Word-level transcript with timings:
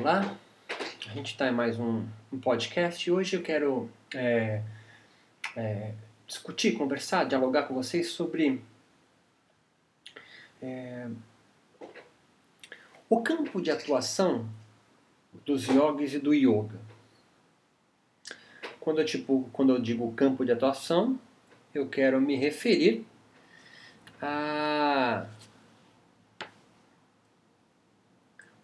Olá, 0.00 0.34
a 1.06 1.12
gente 1.12 1.32
está 1.32 1.46
em 1.46 1.52
mais 1.52 1.78
um, 1.78 2.06
um, 2.32 2.40
podcast 2.40 3.06
e 3.06 3.12
hoje 3.12 3.36
eu 3.36 3.42
quero 3.42 3.90
é, 4.14 4.62
é, 5.54 5.92
discutir, 6.26 6.72
conversar, 6.72 7.24
dialogar 7.24 7.64
com 7.64 7.74
vocês 7.74 8.08
sobre 8.08 8.62
é, 10.62 11.06
o 13.10 13.20
campo 13.20 13.60
de 13.60 13.70
atuação 13.70 14.48
dos 15.44 15.66
yogis 15.66 16.14
e 16.14 16.18
do 16.18 16.32
yoga. 16.32 16.80
Quando 18.80 19.02
eu, 19.02 19.04
tipo, 19.04 19.50
quando 19.52 19.74
eu 19.74 19.82
digo 19.82 20.10
campo 20.12 20.46
de 20.46 20.52
atuação, 20.52 21.20
eu 21.74 21.86
quero 21.86 22.18
me 22.22 22.36
referir 22.36 23.04
a 24.22 25.26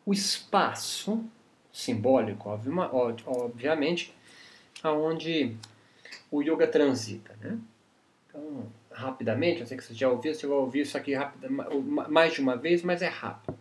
o 0.06 0.12
espaço 0.12 1.22
simbólico, 1.72 2.48
obviamente, 3.26 4.14
aonde 4.82 5.56
o 6.30 6.40
yoga 6.40 6.66
transita, 6.68 7.36
né? 7.40 7.58
Então, 8.28 8.66
rapidamente, 8.90 9.60
eu 9.60 9.66
sei 9.66 9.76
que 9.76 9.84
você 9.84 9.92
já 9.92 10.08
ouviu, 10.08 10.32
você 10.32 10.46
vai 10.46 10.56
ouvir 10.56 10.80
isso 10.82 10.96
aqui 10.96 11.12
rápido, 11.12 11.50
mais 11.50 12.32
de 12.32 12.40
uma 12.40 12.56
vez, 12.56 12.82
mas 12.82 13.02
é 13.02 13.08
rápido. 13.08 13.58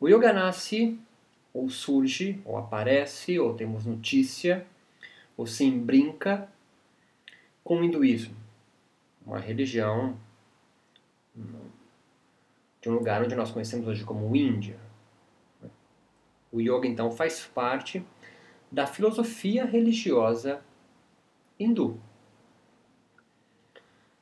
O 0.00 0.08
yoga 0.08 0.32
nasce, 0.32 0.98
ou 1.54 1.70
surge, 1.70 2.40
ou 2.44 2.58
aparece, 2.58 3.38
ou 3.38 3.54
temos 3.54 3.86
notícia, 3.86 4.66
ou 5.36 5.46
se 5.46 5.64
embrinca 5.64 6.48
com 7.62 7.80
o 7.80 7.84
hinduísmo, 7.84 8.34
uma 9.24 9.38
religião 9.38 10.16
de 12.80 12.88
um 12.88 12.94
lugar 12.94 13.22
onde 13.22 13.34
nós 13.34 13.50
conhecemos 13.50 13.86
hoje 13.86 14.04
como 14.04 14.34
Índia, 14.34 14.76
o 16.50 16.60
yoga, 16.60 16.86
então, 16.86 17.10
faz 17.10 17.46
parte 17.46 18.04
da 18.70 18.86
filosofia 18.86 19.64
religiosa 19.64 20.62
hindu. 21.58 21.98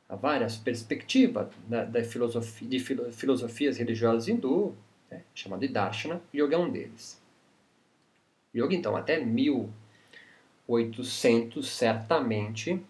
Há 0.09 0.15
várias 0.15 0.55
perspectivas 0.57 1.49
da, 1.67 1.83
da 1.83 2.01
filosofia, 2.03 2.67
de 2.67 2.79
filosofias 2.79 3.77
religiosas 3.77 4.27
hindu, 4.27 4.75
né, 5.11 5.21
chamado 5.33 5.61
de 5.61 5.67
Darshana, 5.67 6.21
yoga 6.33 6.55
é 6.55 6.57
um 6.57 6.69
deles. 6.69 7.21
Yoga, 8.55 8.73
então, 8.73 8.95
até 8.95 9.23
1800, 9.23 11.69
certamente, 11.69 12.81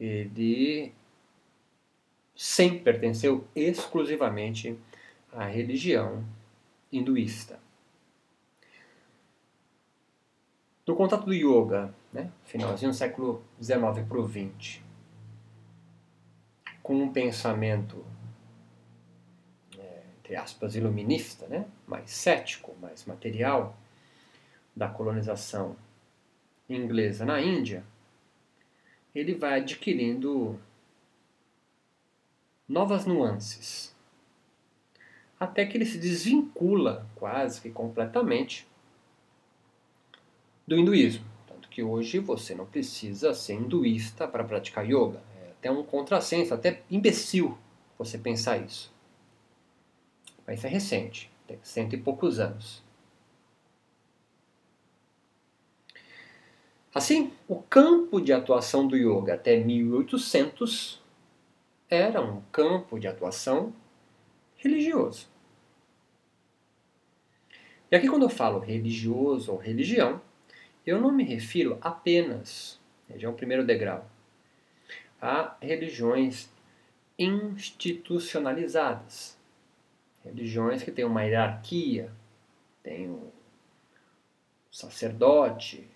ele 0.00 0.92
sempre 2.34 2.80
pertenceu 2.80 3.46
exclusivamente 3.54 4.76
à 5.32 5.44
religião 5.44 6.24
hinduísta. 6.90 7.62
Do 10.84 10.94
contato 10.94 11.24
do 11.24 11.32
yoga, 11.32 11.94
né, 12.12 12.30
finalzinho 12.44 12.90
do 12.90 12.96
século 12.96 13.42
XIX 13.62 14.06
para 14.06 14.18
o 14.18 14.28
XX, 14.28 14.80
com 16.82 16.94
um 16.96 17.12
pensamento, 17.12 18.04
é, 19.78 20.02
entre 20.18 20.36
aspas, 20.36 20.76
iluminista, 20.76 21.46
né, 21.48 21.66
mais 21.86 22.10
cético, 22.10 22.74
mais 22.80 23.06
material, 23.06 23.76
da 24.76 24.88
colonização 24.88 25.76
inglesa 26.68 27.24
na 27.24 27.40
Índia, 27.40 27.84
ele 29.14 29.34
vai 29.34 29.60
adquirindo 29.60 30.58
novas 32.68 33.06
nuances, 33.06 33.94
até 35.38 35.64
que 35.64 35.76
ele 35.76 35.86
se 35.86 35.98
desvincula 35.98 37.06
quase 37.14 37.60
que 37.60 37.70
completamente 37.70 38.66
do 40.66 40.76
hinduísmo. 40.76 41.24
Tanto 41.46 41.68
que 41.68 41.82
hoje 41.82 42.18
você 42.18 42.54
não 42.54 42.66
precisa 42.66 43.34
ser 43.34 43.54
hinduísta 43.54 44.26
para 44.26 44.44
praticar 44.44 44.84
yoga. 44.84 45.22
É 45.36 45.50
até 45.50 45.70
um 45.70 45.82
contrassenso, 45.82 46.54
até 46.54 46.82
imbecil 46.90 47.56
você 47.98 48.18
pensar 48.18 48.58
isso. 48.58 48.92
Mas 50.46 50.58
isso 50.58 50.66
é 50.66 50.70
recente, 50.70 51.30
tem 51.46 51.58
cento 51.62 51.94
e 51.94 51.98
poucos 51.98 52.38
anos. 52.38 52.82
Assim, 56.94 57.32
o 57.48 57.60
campo 57.60 58.20
de 58.20 58.32
atuação 58.32 58.86
do 58.86 58.96
yoga 58.96 59.34
até 59.34 59.58
1800 59.58 61.02
era 61.90 62.20
um 62.20 62.40
campo 62.52 63.00
de 63.00 63.08
atuação 63.08 63.74
religioso. 64.56 65.28
E 67.90 67.96
aqui, 67.96 68.08
quando 68.08 68.22
eu 68.22 68.28
falo 68.28 68.60
religioso 68.60 69.52
ou 69.52 69.58
religião, 69.58 70.20
eu 70.86 71.00
não 71.00 71.10
me 71.10 71.24
refiro 71.24 71.78
apenas, 71.80 72.78
já 73.16 73.28
é 73.28 73.30
o 73.30 73.34
primeiro 73.34 73.64
degrau, 73.64 74.06
a 75.20 75.56
religiões 75.60 76.50
institucionalizadas. 77.18 79.36
Religiões 80.22 80.82
que 80.82 80.90
têm 80.90 81.04
uma 81.04 81.22
hierarquia, 81.22 82.10
tem 82.82 83.10
o 83.10 83.30
sacerdote, 84.70 85.86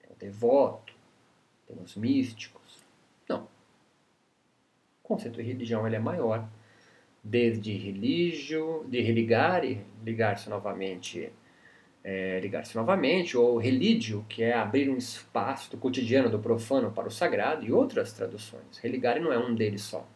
tem 0.00 0.10
o 0.10 0.16
devoto, 0.18 0.94
tem 1.66 1.76
os 1.82 1.96
místicos. 1.96 2.80
Não. 3.28 3.44
O 5.04 5.08
conceito 5.08 5.36
de 5.36 5.42
religião 5.42 5.86
ele 5.86 5.96
é 5.96 6.00
maior, 6.00 6.48
desde 7.22 7.76
religio, 7.76 8.84
de 8.88 9.00
religar 9.00 9.64
e 9.64 9.84
ligar-se 10.02 10.48
novamente 10.48 11.30
é, 12.02 12.40
ligar-se 12.40 12.74
novamente, 12.76 13.36
ou 13.36 13.58
relídio, 13.58 14.24
que 14.28 14.42
é 14.42 14.54
abrir 14.54 14.88
um 14.88 14.96
espaço 14.96 15.70
do 15.70 15.76
cotidiano 15.76 16.30
do 16.30 16.38
profano 16.38 16.90
para 16.90 17.08
o 17.08 17.10
sagrado, 17.10 17.64
e 17.64 17.72
outras 17.72 18.12
traduções. 18.12 18.78
Religar 18.78 19.20
não 19.20 19.32
é 19.32 19.38
um 19.38 19.54
deles 19.54 19.82
só. 19.82 20.06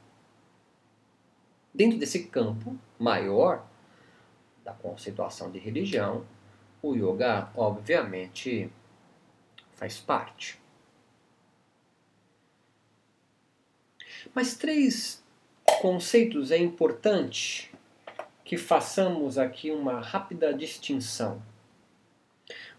Dentro 1.73 1.99
desse 1.99 2.25
campo 2.28 2.78
maior 2.99 3.67
da 4.65 4.73
conceituação 4.73 5.50
de 5.50 5.59
religião, 5.59 6.25
o 6.81 6.94
yoga, 6.94 7.50
obviamente, 7.55 8.71
faz 9.75 10.00
parte. 10.00 10.59
Mas 14.34 14.56
três 14.56 15.23
conceitos 15.81 16.50
é 16.50 16.56
importante 16.56 17.71
que 18.44 18.56
façamos 18.56 19.39
aqui 19.39 19.71
uma 19.71 20.00
rápida 20.00 20.53
distinção 20.55 21.43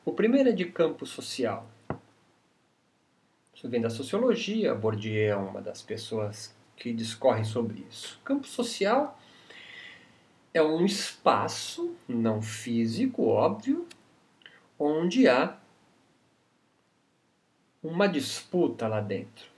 o 0.06 0.14
primeiro 0.14 0.50
é 0.50 0.52
de 0.52 0.66
campo 0.66 1.06
social. 1.06 1.68
Isso 3.54 3.68
vem 3.68 3.82
da 3.82 3.90
sociologia, 3.90 4.76
Bourdieu 4.76 5.32
é 5.32 5.36
uma 5.36 5.62
das 5.62 5.82
pessoas 5.82 6.56
que 6.78 6.94
discorrem 6.94 7.44
sobre 7.44 7.86
isso. 7.90 8.22
Campo 8.24 8.46
social 8.46 9.20
é 10.54 10.62
um 10.62 10.86
espaço 10.86 11.96
não 12.08 12.42
físico, 12.42 13.26
óbvio, 13.26 13.88
onde 14.78 15.28
há 15.28 15.58
uma 17.82 18.08
disputa 18.08 18.88
lá 18.88 19.02
dentro. 19.02 19.50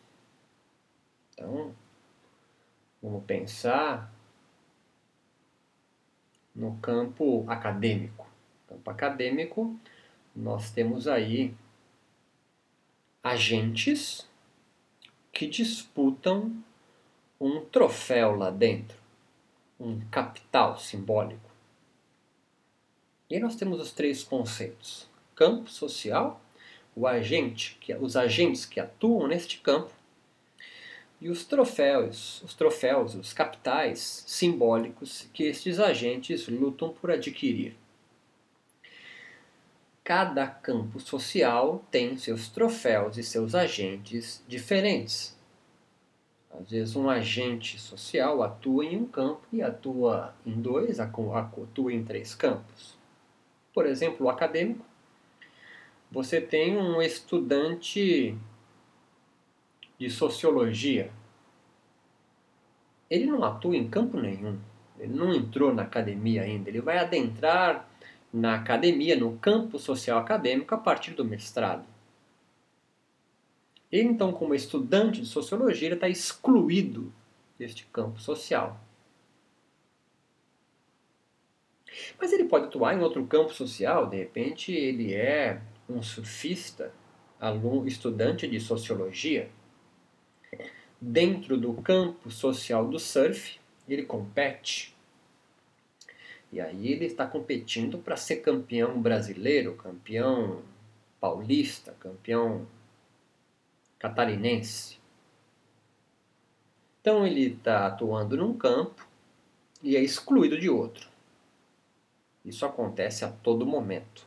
Então, 1.34 1.76
vamos 3.02 3.24
pensar 3.26 4.14
no 6.56 6.78
campo 6.78 7.46
acadêmico. 7.48 8.28
Campo 8.68 8.90
acadêmico 8.90 9.80
nós 10.38 10.70
temos 10.70 11.08
aí 11.08 11.52
agentes 13.24 14.28
que 15.34 15.48
disputam 15.48 16.56
um 17.42 17.66
troféu 17.66 18.36
lá 18.36 18.52
dentro, 18.52 18.96
um 19.80 20.00
capital 20.12 20.78
simbólico. 20.78 21.50
E 23.28 23.36
aí 23.36 23.42
nós 23.42 23.56
temos 23.56 23.82
os 23.82 23.92
três 23.92 24.24
conceitos: 24.24 25.10
campo 25.36 25.72
social, 25.72 26.40
o 26.96 27.08
agente, 27.08 27.76
que, 27.82 27.94
os 27.96 28.16
agentes 28.16 28.64
que 28.64 28.80
atuam 28.80 29.28
neste 29.28 29.60
campo, 29.60 29.92
e 31.20 31.30
os 31.30 31.46
troféus, 31.46 32.44
os 32.44 32.54
troféus, 32.54 33.16
os 33.16 33.34
capitais 33.34 34.24
simbólicos 34.28 35.28
que 35.34 35.46
estes 35.46 35.80
agentes 35.80 36.48
lutam 36.48 36.90
por 36.90 37.10
adquirir 37.10 37.76
cada 40.08 40.48
campo 40.48 41.02
social 41.02 41.84
tem 41.92 42.16
seus 42.16 42.48
troféus 42.48 43.18
e 43.18 43.24
seus 43.24 43.54
agentes 43.54 44.42
diferentes. 44.48 45.38
Às 46.50 46.72
vezes, 46.72 46.96
um 46.96 47.10
agente 47.10 47.78
social 47.78 48.42
atua 48.42 48.86
em 48.86 48.96
um 48.96 49.06
campo 49.06 49.42
e 49.52 49.62
atua 49.62 50.34
em 50.46 50.62
dois, 50.62 51.02
atua 51.02 51.92
em 51.92 52.06
três 52.06 52.34
campos. 52.34 52.98
Por 53.74 53.86
exemplo, 53.86 54.28
o 54.28 54.30
acadêmico. 54.30 54.86
Você 56.10 56.40
tem 56.40 56.78
um 56.78 57.02
estudante 57.02 58.34
de 60.00 60.10
sociologia. 60.10 61.12
Ele 63.10 63.26
não 63.26 63.44
atua 63.44 63.76
em 63.76 63.90
campo 63.90 64.18
nenhum. 64.18 64.58
Ele 64.98 65.14
não 65.14 65.34
entrou 65.34 65.74
na 65.74 65.82
academia 65.82 66.44
ainda. 66.44 66.70
Ele 66.70 66.80
vai 66.80 66.98
adentrar 66.98 67.86
na 68.38 68.56
academia, 68.56 69.16
no 69.16 69.38
campo 69.38 69.80
social 69.80 70.20
acadêmico, 70.20 70.74
a 70.74 70.78
partir 70.78 71.12
do 71.12 71.26
mestrado. 71.26 71.86
Ele, 73.92 74.10
então, 74.10 74.32
como 74.32 74.54
estudante 74.54 75.22
de 75.22 75.28
sociologia, 75.28 75.94
está 75.94 76.10
excluído 76.10 77.12
deste 77.58 77.86
campo 77.86 78.20
social. 78.20 78.80
Mas 82.20 82.32
ele 82.32 82.46
pode 82.46 82.66
atuar 82.66 82.96
em 82.96 83.02
outro 83.02 83.26
campo 83.26 83.54
social, 83.54 84.08
de 84.08 84.18
repente 84.18 84.72
ele 84.72 85.14
é 85.14 85.62
um 85.90 86.02
surfista, 86.02 86.94
aluno, 87.40 87.88
estudante 87.88 88.48
de 88.48 88.60
sociologia. 88.60 89.50
Dentro 91.00 91.58
do 91.58 91.74
campo 91.76 92.30
social 92.30 92.88
do 92.88 93.00
surf, 93.00 93.60
ele 93.88 94.04
compete. 94.04 94.97
E 96.52 96.62
aí 96.62 96.92
ele 96.92 97.06
está 97.06 97.26
competindo 97.26 97.98
para 97.98 98.16
ser 98.16 98.38
campeão 98.38 99.02
brasileiro, 99.02 99.76
campeão 99.76 100.62
paulista, 101.20 101.96
campeão 102.00 102.66
catarinense. 104.00 104.98
Então 107.02 107.26
ele 107.26 107.48
está 107.48 107.88
atuando 107.88 108.38
num 108.38 108.58
campo 108.58 109.08
e 109.82 109.96
é 109.96 110.02
excluído 110.02 110.60
de 110.60 110.70
outro. 110.70 111.08
Isso 112.46 112.66
acontece 112.66 113.26
a 113.26 113.30
todo 113.30 113.66
momento. 113.66 114.26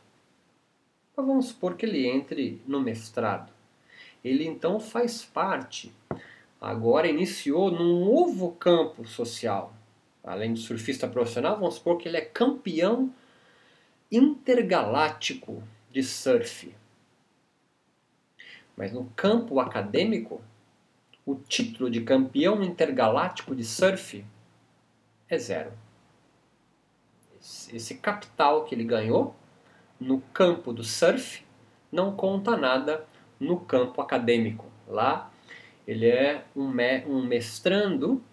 Mas 1.15 1.25
vamos 1.25 1.45
supor 1.47 1.75
que 1.75 1.85
ele 1.85 2.07
entre 2.07 2.61
no 2.67 2.79
mestrado. 2.79 3.51
Ele 4.23 4.45
então 4.45 4.79
faz 4.79 5.25
parte, 5.25 5.91
agora 6.59 7.07
iniciou 7.07 7.71
num 7.71 8.05
novo 8.05 8.51
campo 8.51 9.07
social. 9.07 9.73
Além 10.23 10.53
de 10.53 10.59
surfista 10.59 11.07
profissional, 11.07 11.57
vamos 11.57 11.75
supor 11.75 11.97
que 11.97 12.07
ele 12.07 12.17
é 12.17 12.21
campeão 12.21 13.13
intergaláctico 14.11 15.63
de 15.89 16.03
surf. 16.03 16.75
Mas 18.75 18.91
no 18.91 19.05
campo 19.15 19.59
acadêmico, 19.59 20.41
o 21.25 21.35
título 21.35 21.89
de 21.89 22.01
campeão 22.01 22.63
intergaláctico 22.63 23.55
de 23.55 23.63
surf 23.63 24.25
é 25.29 25.37
zero. 25.37 25.73
Esse 27.39 27.95
capital 27.95 28.65
que 28.65 28.75
ele 28.75 28.83
ganhou 28.83 29.35
no 29.99 30.21
campo 30.33 30.71
do 30.71 30.83
surf 30.83 31.43
não 31.91 32.15
conta 32.15 32.55
nada 32.55 33.05
no 33.39 33.59
campo 33.59 34.01
acadêmico. 34.01 34.65
Lá 34.87 35.31
ele 35.87 36.07
é 36.07 36.45
um, 36.55 36.67
me 36.67 37.01
mestrando 37.27 38.23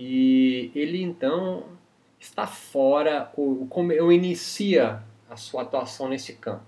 e 0.00 0.70
ele 0.76 1.02
então 1.02 1.66
está 2.20 2.46
fora, 2.46 3.32
ou, 3.36 3.68
ou 3.68 4.12
inicia 4.12 5.02
a 5.28 5.36
sua 5.36 5.62
atuação 5.62 6.08
nesse 6.08 6.34
campo. 6.34 6.64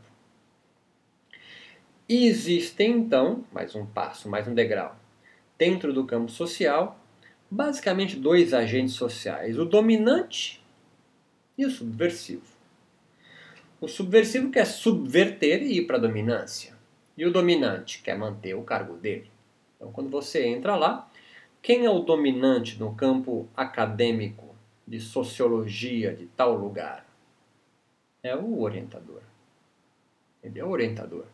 E 2.09 2.27
existem 2.27 2.91
então, 2.91 3.44
mais 3.53 3.77
um 3.77 3.87
passo, 3.87 4.29
mais 4.29 4.49
um 4.49 4.55
degrau, 4.55 4.97
dentro 5.56 5.93
do 5.93 6.05
campo 6.05 6.29
social, 6.29 6.99
basicamente 7.49 8.17
dois 8.17 8.53
agentes 8.53 8.97
sociais: 8.97 9.56
o 9.56 9.65
dominante 9.65 10.61
e 11.56 11.65
o 11.65 11.71
subversivo. 11.71 12.43
O 13.81 13.87
subversivo 13.87 14.50
quer 14.50 14.67
subverter 14.67 15.62
e 15.62 15.79
ir 15.79 15.87
para 15.87 15.99
a 15.99 16.00
dominância. 16.00 16.75
E 17.17 17.25
o 17.25 17.31
dominante 17.31 18.03
quer 18.03 18.19
manter 18.19 18.55
o 18.55 18.65
cargo 18.65 18.97
dele. 18.97 19.31
Então, 19.76 19.93
quando 19.93 20.11
você 20.11 20.44
entra 20.47 20.75
lá, 20.75 21.10
quem 21.62 21.85
é 21.85 21.91
o 21.91 22.01
dominante 22.01 22.79
no 22.79 22.95
campo 22.95 23.49
acadêmico 23.57 24.55
de 24.87 25.01
sociologia 25.01 26.15
de 26.15 26.27
tal 26.27 26.55
lugar? 26.55 27.07
É 28.23 28.35
o 28.37 28.61
orientador. 28.61 29.23
Ele 30.43 30.59
é 30.59 30.65
o 30.65 30.71
orientador. 30.71 31.27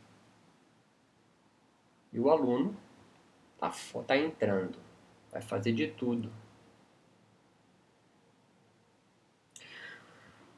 E 2.12 2.19
o 2.19 2.31
aluno 2.31 2.76
está 3.55 3.73
tá 4.06 4.17
entrando, 4.17 4.78
vai 5.31 5.43
fazer 5.43 5.73
de 5.73 5.88
tudo. 5.88 6.31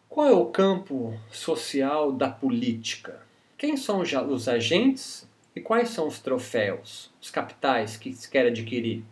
Qual 0.09 0.27
é 0.27 0.33
o 0.33 0.47
campo 0.47 1.19
social 1.31 2.11
da 2.11 2.31
política? 2.31 3.23
Quem 3.57 3.77
são 3.77 4.01
os 4.01 4.49
agentes 4.49 5.29
e 5.55 5.61
quais 5.61 5.91
são 5.91 6.07
os 6.07 6.19
troféus, 6.19 7.13
os 7.21 7.31
capitais 7.31 7.97
que 7.97 8.13
se 8.13 8.29
quer 8.29 8.47
adquirir? 8.47 9.05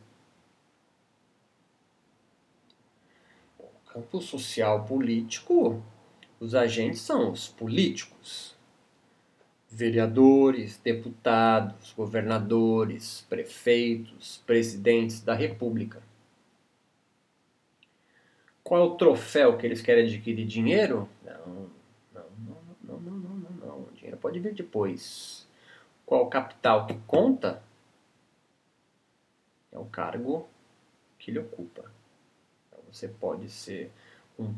O 3.58 3.68
campo 3.96 4.20
social 4.20 4.84
político, 4.84 5.82
os 6.38 6.54
agentes 6.54 7.00
são 7.00 7.32
os 7.32 7.48
políticos 7.48 8.54
vereadores, 9.70 10.78
deputados, 10.78 11.92
governadores, 11.94 13.26
prefeitos, 13.28 14.42
presidentes 14.46 15.20
da 15.20 15.34
República. 15.34 16.02
Qual 18.62 18.82
é 18.82 18.84
o 18.84 18.96
troféu 18.96 19.56
que 19.56 19.66
eles 19.66 19.80
querem 19.80 20.04
adquirir? 20.04 20.46
Dinheiro? 20.46 21.08
Não, 21.24 21.70
não, 22.12 22.24
não, 22.84 23.00
não, 23.00 23.00
não, 23.00 23.18
não, 23.18 23.36
não, 23.36 23.50
não. 23.50 23.88
Dinheiro 23.94 24.16
pode 24.18 24.40
vir 24.40 24.54
depois. 24.54 25.46
Qual 26.04 26.24
o 26.24 26.30
capital 26.30 26.86
que 26.86 26.94
conta? 27.06 27.62
É 29.72 29.78
o 29.78 29.84
cargo 29.86 30.48
que 31.18 31.30
ele 31.30 31.38
ocupa. 31.38 31.90
Você 32.96 33.08
pode 33.08 33.50
ser 33.50 33.92
um 34.38 34.54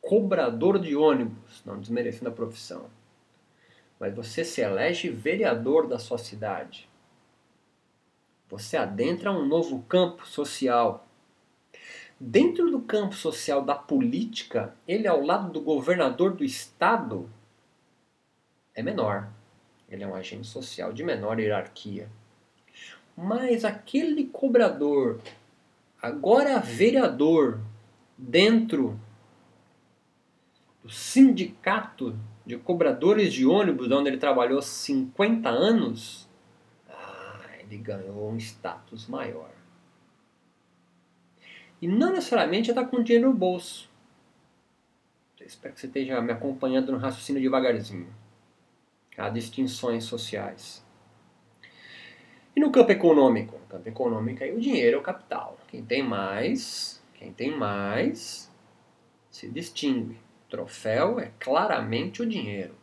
cobrador 0.00 0.78
de 0.78 0.96
ônibus, 0.96 1.62
não 1.64 1.78
desmerecendo 1.78 2.28
a 2.28 2.32
profissão 2.32 2.90
mas 4.02 4.12
você 4.16 4.44
se 4.44 4.60
elege 4.60 5.10
vereador 5.10 5.86
da 5.86 5.96
sua 5.96 6.18
cidade. 6.18 6.88
Você 8.48 8.76
adentra 8.76 9.30
um 9.30 9.46
novo 9.46 9.80
campo 9.82 10.26
social. 10.26 11.06
Dentro 12.18 12.68
do 12.68 12.80
campo 12.80 13.14
social 13.14 13.64
da 13.64 13.76
política, 13.76 14.74
ele 14.88 15.06
ao 15.06 15.22
lado 15.22 15.52
do 15.52 15.60
governador 15.60 16.34
do 16.34 16.42
estado 16.42 17.30
é 18.74 18.82
menor. 18.82 19.30
Ele 19.88 20.02
é 20.02 20.06
um 20.06 20.16
agente 20.16 20.48
social 20.48 20.92
de 20.92 21.04
menor 21.04 21.38
hierarquia. 21.38 22.08
Mas 23.16 23.64
aquele 23.64 24.26
cobrador, 24.26 25.20
agora 26.02 26.58
vereador, 26.58 27.60
dentro 28.18 29.00
do 30.82 30.90
sindicato 30.90 32.18
de 32.44 32.58
cobradores 32.58 33.32
de 33.32 33.46
ônibus, 33.46 33.90
onde 33.92 34.08
ele 34.08 34.18
trabalhou 34.18 34.60
50 34.60 35.48
anos, 35.48 36.28
ah, 36.88 37.46
ele 37.60 37.78
ganhou 37.78 38.30
um 38.30 38.36
status 38.36 39.06
maior. 39.06 39.50
E 41.80 41.86
não 41.86 42.12
necessariamente 42.12 42.70
está 42.70 42.84
com 42.84 43.02
dinheiro 43.02 43.28
no 43.28 43.34
bolso. 43.34 43.88
Eu 45.38 45.46
espero 45.46 45.74
que 45.74 45.80
você 45.80 45.86
esteja 45.86 46.20
me 46.20 46.32
acompanhando 46.32 46.92
no 46.92 46.98
raciocínio 46.98 47.42
devagarzinho. 47.42 48.12
Há 49.16 49.28
distinções 49.28 50.04
sociais. 50.04 50.84
E 52.54 52.60
no 52.60 52.70
campo 52.70 52.92
econômico? 52.92 53.58
No 53.58 53.66
campo 53.66 53.88
econômico 53.88 54.44
aí 54.44 54.52
o 54.54 54.60
dinheiro 54.60 54.96
é 54.96 55.00
o 55.00 55.02
capital. 55.02 55.58
Quem 55.68 55.84
tem 55.84 56.02
mais, 56.02 57.02
quem 57.14 57.32
tem 57.32 57.56
mais, 57.56 58.50
se 59.30 59.48
distingue 59.48 60.18
troféu 60.52 61.18
é 61.18 61.32
claramente 61.38 62.20
o 62.20 62.28
dinheiro. 62.28 62.74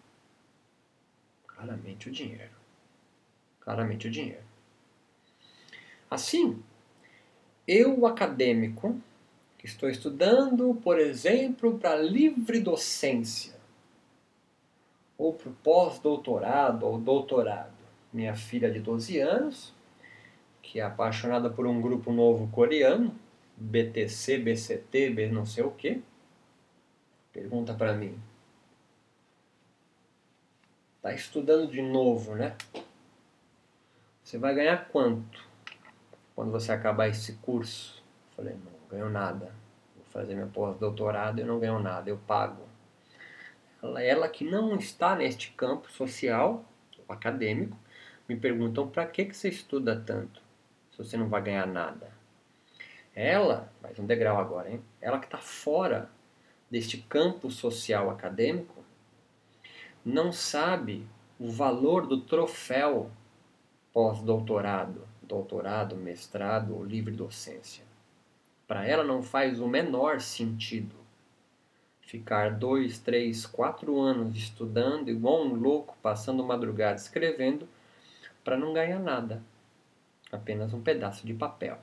Claramente 1.46 2.10
o 2.10 2.12
dinheiro. 2.12 2.58
Claramente 3.60 4.08
o 4.08 4.12
dinheiro. 4.12 4.44
Assim, 6.10 6.64
eu, 7.68 8.08
acadêmico, 8.08 9.00
que 9.60 9.68
estou 9.68 9.88
estudando, 9.88 10.74
por 10.82 10.98
exemplo, 10.98 11.78
para 11.78 11.96
livre 11.96 12.60
docência, 12.60 13.60
ou 15.16 15.34
para 15.34 15.50
o 15.50 15.54
pós-doutorado 15.54 16.88
ou 16.88 16.98
doutorado, 16.98 17.79
minha 18.12 18.36
filha 18.36 18.72
de 18.72 18.80
12 18.80 19.20
anos, 19.20 19.74
que 20.62 20.80
é 20.80 20.84
apaixonada 20.84 21.50
por 21.50 21.66
um 21.68 21.82
grupo 21.82 22.12
novo 22.12 22.48
coreano, 22.48 23.16
BTC, 23.58 24.38
BCT, 24.38 25.10
B 25.10 25.28
não 25.30 25.46
sei 25.46 25.64
o 25.64 25.72
que, 25.72 26.02
Pergunta 27.32 27.76
para 27.76 27.94
mim. 27.94 28.20
Tá 31.02 31.14
estudando 31.14 31.72
de 31.72 31.82
novo, 31.82 32.36
né? 32.36 32.56
Você 34.24 34.38
vai 34.38 34.54
ganhar 34.56 34.90
quanto 34.90 35.48
quando 36.36 36.52
você 36.52 36.72
acabar 36.72 37.08
esse 37.08 37.34
curso? 37.34 38.04
Eu 38.32 38.36
falei, 38.36 38.56
não 38.56 38.90
ganho 38.90 39.10
nada. 39.10 39.54
Vou 39.96 40.06
fazer 40.10 40.36
meu 40.36 40.48
pós-doutorado 40.48 41.40
e 41.40 41.44
não 41.44 41.60
ganho 41.60 41.80
nada, 41.80 42.10
eu 42.10 42.18
pago. 42.18 42.64
Ela, 43.82 44.02
ela 44.02 44.28
que 44.28 44.44
não 44.44 44.76
está 44.76 45.16
neste 45.16 45.52
campo 45.52 45.90
social, 45.92 46.66
acadêmico, 47.08 47.78
me 48.30 48.36
perguntam 48.36 48.88
para 48.88 49.08
que, 49.08 49.26
que 49.26 49.36
você 49.36 49.50
estuda 49.50 50.00
tanto 50.00 50.40
se 50.92 50.98
você 51.00 51.18
não 51.18 51.28
vai 51.28 51.42
ganhar 51.42 51.66
nada. 51.66 52.12
Ela, 53.16 53.74
mais 53.82 53.98
um 53.98 54.06
degrau 54.06 54.38
agora, 54.38 54.70
hein? 54.70 54.82
Ela 55.02 55.18
que 55.18 55.26
está 55.26 55.40
fora 55.40 56.10
deste 56.70 57.00
campo 57.00 57.50
social 57.50 58.12
acadêmico, 58.12 58.84
não 60.06 60.32
sabe 60.32 61.08
o 61.40 61.50
valor 61.50 62.06
do 62.06 62.22
troféu 62.22 63.10
pós-doutorado, 63.92 65.08
doutorado, 65.24 65.96
mestrado 65.96 66.76
ou 66.76 66.86
livre 66.86 67.12
docência. 67.12 67.84
Para 68.68 68.86
ela 68.86 69.04
não 69.04 69.24
faz 69.24 69.60
o 69.60 69.68
menor 69.68 70.22
sentido 70.22 70.96
ficar 72.02 72.52
dois, 72.52 73.00
três, 73.00 73.46
quatro 73.46 74.00
anos 74.00 74.36
estudando 74.36 75.10
igual 75.10 75.44
um 75.44 75.54
louco, 75.54 75.98
passando 76.02 76.44
madrugada 76.44 76.96
escrevendo, 76.96 77.68
para 78.44 78.58
não 78.58 78.74
ganhar 78.74 79.00
nada, 79.00 79.44
apenas 80.32 80.74
um 80.74 80.82
pedaço 80.82 81.26
de 81.26 81.34
papel. 81.34 81.80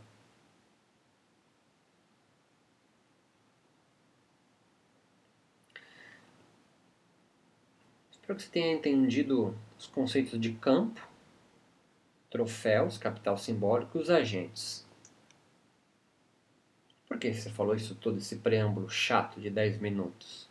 Espero 8.11 8.37
que 8.37 8.43
você 8.43 8.51
tenha 8.51 8.73
entendido 8.73 9.57
os 9.79 9.87
conceitos 9.87 10.41
de 10.41 10.53
campo, 10.53 11.01
troféus, 12.31 12.99
capital 12.99 13.39
simbólico 13.39 13.99
e 13.99 14.01
os 14.01 14.11
agentes. 14.11 14.87
Por 17.07 17.19
que 17.19 17.33
você 17.33 17.51
falou 17.51 17.75
isso 17.77 17.95
todo, 17.95 18.19
esse 18.19 18.37
preâmbulo 18.37 18.91
chato 18.91 19.41
de 19.41 19.49
10 19.49 19.79
minutos? 19.79 20.49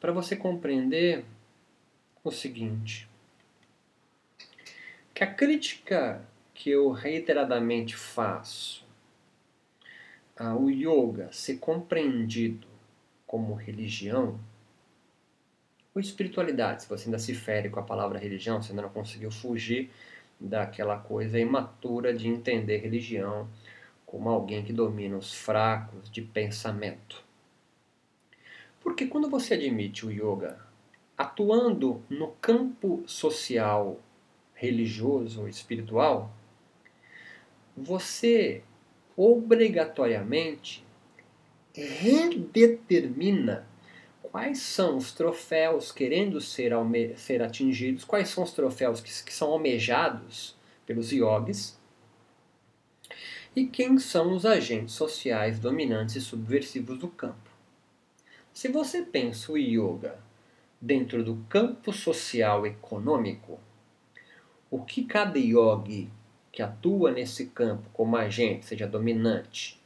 Para 0.00 0.12
você 0.12 0.34
compreender 0.34 1.24
o 2.24 2.30
seguinte: 2.30 3.08
que 5.20 5.24
a 5.24 5.26
crítica 5.26 6.26
que 6.54 6.70
eu 6.70 6.92
reiteradamente 6.92 7.94
faço 7.94 8.86
ao 10.34 10.70
yoga 10.70 11.30
ser 11.30 11.58
compreendido 11.58 12.66
como 13.26 13.52
religião 13.52 14.40
ou 15.94 16.00
espiritualidade, 16.00 16.84
se 16.84 16.88
você 16.88 17.04
ainda 17.04 17.18
se 17.18 17.34
fere 17.34 17.68
com 17.68 17.78
a 17.78 17.82
palavra 17.82 18.18
religião, 18.18 18.62
você 18.62 18.72
ainda 18.72 18.80
não 18.80 18.88
conseguiu 18.88 19.30
fugir 19.30 19.90
daquela 20.40 20.96
coisa 20.96 21.38
imatura 21.38 22.14
de 22.14 22.26
entender 22.26 22.78
religião 22.78 23.46
como 24.06 24.30
alguém 24.30 24.64
que 24.64 24.72
domina 24.72 25.18
os 25.18 25.34
fracos 25.34 26.10
de 26.10 26.22
pensamento. 26.22 27.22
Porque 28.80 29.04
quando 29.04 29.28
você 29.28 29.52
admite 29.52 30.06
o 30.06 30.10
yoga 30.10 30.58
atuando 31.18 32.02
no 32.08 32.28
campo 32.40 33.04
social, 33.06 34.00
religioso 34.60 35.40
ou 35.40 35.48
espiritual, 35.48 36.30
você 37.74 38.62
obrigatoriamente 39.16 40.84
redetermina 41.74 43.66
quais 44.20 44.58
são 44.58 44.98
os 44.98 45.12
troféus 45.12 45.90
querendo 45.90 46.42
ser, 46.42 46.72
ser 47.16 47.42
atingidos, 47.42 48.04
quais 48.04 48.28
são 48.28 48.44
os 48.44 48.52
troféus 48.52 49.00
que, 49.00 49.24
que 49.24 49.32
são 49.32 49.50
almejados 49.50 50.54
pelos 50.84 51.10
yogis 51.10 51.80
e 53.56 53.66
quem 53.66 53.98
são 53.98 54.34
os 54.34 54.44
agentes 54.44 54.94
sociais 54.94 55.58
dominantes 55.58 56.16
e 56.16 56.20
subversivos 56.20 56.98
do 56.98 57.08
campo. 57.08 57.50
Se 58.52 58.68
você 58.68 59.00
pensa 59.00 59.52
o 59.52 59.56
yoga 59.56 60.18
dentro 60.78 61.24
do 61.24 61.36
campo 61.48 61.94
social 61.94 62.66
econômico, 62.66 63.58
o 64.70 64.82
que 64.82 65.04
cada 65.04 65.38
yogi 65.38 66.08
que 66.52 66.62
atua 66.62 67.10
nesse 67.10 67.46
campo 67.46 67.88
como 67.92 68.16
agente, 68.16 68.66
seja 68.66 68.86
dominante, 68.86 69.80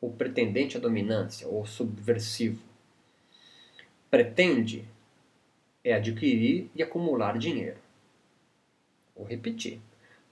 ou 0.00 0.12
pretendente 0.12 0.76
à 0.76 0.80
dominância, 0.80 1.46
ou 1.48 1.64
subversivo, 1.64 2.62
pretende 4.10 4.84
é 5.84 5.94
adquirir 5.94 6.70
e 6.74 6.82
acumular 6.82 7.38
dinheiro. 7.38 7.78
Vou 9.16 9.26
repetir. 9.26 9.80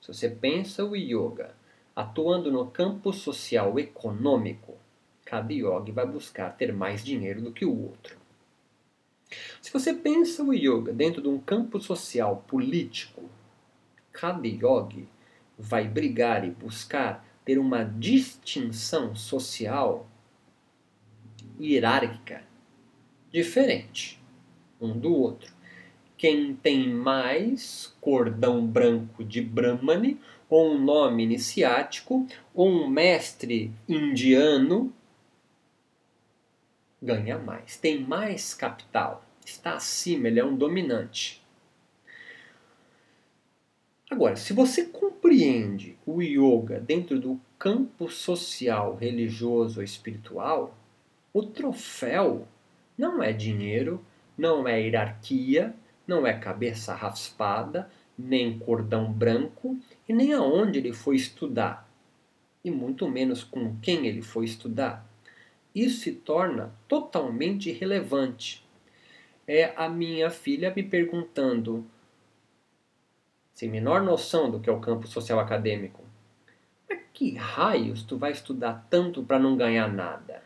Se 0.00 0.12
você 0.12 0.28
pensa 0.28 0.84
o 0.84 0.94
yoga 0.94 1.54
atuando 1.94 2.52
no 2.52 2.70
campo 2.70 3.12
social 3.12 3.78
econômico, 3.78 4.76
cada 5.24 5.52
yogi 5.52 5.92
vai 5.92 6.06
buscar 6.06 6.56
ter 6.56 6.72
mais 6.72 7.04
dinheiro 7.04 7.42
do 7.42 7.52
que 7.52 7.64
o 7.64 7.82
outro. 7.88 8.16
Se 9.60 9.72
você 9.72 9.92
pensa 9.92 10.42
o 10.42 10.54
yoga 10.54 10.92
dentro 10.92 11.20
de 11.20 11.28
um 11.28 11.38
campo 11.38 11.80
social 11.80 12.44
político, 12.48 13.22
cada 14.12 14.46
yogi 14.46 15.08
vai 15.58 15.86
brigar 15.86 16.44
e 16.46 16.50
buscar 16.50 17.24
ter 17.44 17.58
uma 17.58 17.84
distinção 17.84 19.14
social 19.14 20.08
hierárquica 21.58 22.42
diferente 23.30 24.20
um 24.80 24.98
do 24.98 25.14
outro. 25.14 25.52
Quem 26.16 26.54
tem 26.54 26.88
mais 26.88 27.94
cordão 28.00 28.66
branco 28.66 29.22
de 29.24 29.40
Brahmani, 29.40 30.18
ou 30.48 30.74
um 30.74 30.78
nome 30.82 31.22
iniciático, 31.22 32.26
ou 32.54 32.68
um 32.68 32.88
mestre 32.88 33.72
indiano, 33.88 34.92
ganha 37.00 37.38
mais, 37.38 37.76
tem 37.76 38.00
mais 38.00 38.52
capital, 38.52 39.24
está 39.44 39.74
acima, 39.74 40.28
ele 40.28 40.40
é 40.40 40.44
um 40.44 40.56
dominante. 40.56 41.39
Agora, 44.10 44.34
se 44.34 44.52
você 44.52 44.86
compreende 44.86 45.96
o 46.04 46.20
yoga 46.20 46.80
dentro 46.80 47.20
do 47.20 47.40
campo 47.56 48.08
social, 48.10 48.96
religioso 48.96 49.78
ou 49.78 49.84
espiritual, 49.84 50.76
o 51.32 51.44
troféu 51.44 52.48
não 52.98 53.22
é 53.22 53.32
dinheiro, 53.32 54.04
não 54.36 54.66
é 54.66 54.82
hierarquia, 54.82 55.72
não 56.08 56.26
é 56.26 56.32
cabeça 56.32 56.92
raspada, 56.92 57.88
nem 58.18 58.58
cordão 58.58 59.12
branco 59.12 59.78
e 60.08 60.12
nem 60.12 60.32
aonde 60.32 60.80
ele 60.80 60.92
foi 60.92 61.14
estudar, 61.14 61.88
e 62.64 62.70
muito 62.70 63.08
menos 63.08 63.44
com 63.44 63.76
quem 63.80 64.08
ele 64.08 64.22
foi 64.22 64.44
estudar. 64.44 65.08
Isso 65.72 66.00
se 66.00 66.12
torna 66.12 66.74
totalmente 66.88 67.70
irrelevante. 67.70 68.66
É 69.46 69.72
a 69.76 69.88
minha 69.88 70.30
filha 70.30 70.72
me 70.74 70.82
perguntando, 70.82 71.86
sem 73.60 73.68
menor 73.68 74.02
noção 74.02 74.50
do 74.50 74.58
que 74.58 74.70
é 74.70 74.72
o 74.72 74.80
campo 74.80 75.06
social 75.06 75.38
acadêmico, 75.38 76.02
mas 76.88 76.98
que 77.12 77.34
raios 77.34 78.02
tu 78.02 78.16
vai 78.16 78.32
estudar 78.32 78.86
tanto 78.88 79.22
para 79.22 79.38
não 79.38 79.54
ganhar 79.54 79.86
nada? 79.86 80.42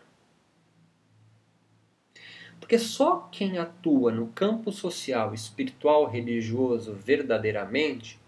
Porque 2.58 2.76
só 2.76 3.28
quem 3.30 3.56
atua 3.56 4.10
no 4.10 4.26
campo 4.32 4.72
social, 4.72 5.32
espiritual, 5.32 6.06
religioso 6.06 6.92
verdadeiramente 6.92 8.18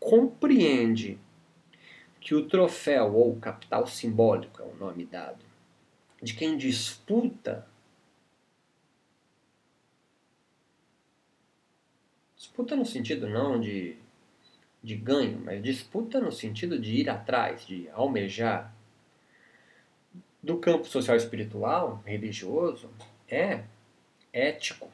compreende 0.00 1.18
que 2.18 2.34
o 2.34 2.48
troféu 2.48 3.14
ou 3.14 3.36
capital 3.36 3.86
simbólico 3.86 4.62
é 4.62 4.64
o 4.64 4.74
nome 4.76 5.04
dado 5.04 5.44
de 6.22 6.32
quem 6.32 6.56
disputa 6.56 7.68
disputa 12.34 12.74
no 12.74 12.86
sentido 12.86 13.28
não 13.28 13.60
de 13.60 14.00
de 14.82 14.96
ganho, 14.96 15.40
mas 15.44 15.62
disputa 15.62 16.20
no 16.20 16.32
sentido 16.32 16.78
de 16.78 16.92
ir 16.94 17.08
atrás, 17.08 17.64
de 17.66 17.88
almejar 17.90 18.74
do 20.42 20.58
campo 20.58 20.86
social 20.86 21.16
espiritual, 21.16 22.02
religioso, 22.04 22.90
é 23.28 23.62
ético. 24.32 24.90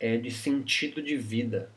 É 0.00 0.16
de 0.16 0.30
sentido 0.30 1.00
de 1.00 1.16
vida. 1.16 1.70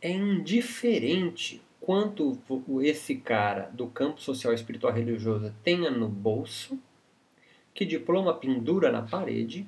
É 0.00 0.10
indiferente 0.10 1.60
quanto 1.80 2.38
esse 2.82 3.16
cara 3.16 3.68
do 3.72 3.88
campo 3.88 4.20
social, 4.20 4.54
espiritual, 4.54 4.92
religioso 4.92 5.52
tenha 5.64 5.90
no 5.90 6.08
bolso, 6.08 6.80
que 7.74 7.84
diploma 7.84 8.34
pendura 8.34 8.92
na 8.92 9.02
parede, 9.02 9.66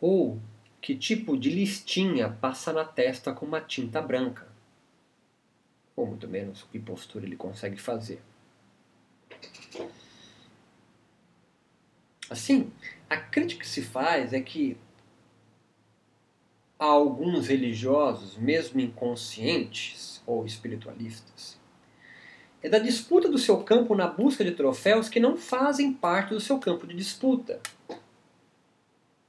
ou 0.00 0.40
que 0.80 0.96
tipo 0.96 1.36
de 1.36 1.50
listinha 1.50 2.28
passa 2.28 2.72
na 2.72 2.84
testa 2.84 3.32
com 3.32 3.44
uma 3.44 3.60
tinta 3.60 4.00
branca 4.00 4.50
ou 6.00 6.06
muito 6.06 6.26
menos 6.26 6.66
que 6.70 6.78
postura 6.78 7.26
ele 7.26 7.36
consegue 7.36 7.76
fazer. 7.76 8.22
Assim, 12.28 12.70
a 13.08 13.16
crítica 13.16 13.62
que 13.62 13.68
se 13.68 13.82
faz 13.82 14.32
é 14.32 14.40
que 14.40 14.76
há 16.78 16.86
alguns 16.86 17.48
religiosos, 17.48 18.36
mesmo 18.36 18.80
inconscientes 18.80 20.22
ou 20.26 20.46
espiritualistas, 20.46 21.58
é 22.62 22.68
da 22.68 22.78
disputa 22.78 23.28
do 23.28 23.38
seu 23.38 23.62
campo 23.64 23.94
na 23.94 24.06
busca 24.06 24.44
de 24.44 24.52
troféus 24.52 25.08
que 25.08 25.18
não 25.18 25.36
fazem 25.36 25.92
parte 25.92 26.34
do 26.34 26.40
seu 26.40 26.58
campo 26.58 26.86
de 26.86 26.94
disputa. 26.94 27.60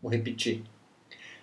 Vou 0.02 0.12
repetir. 0.12 0.64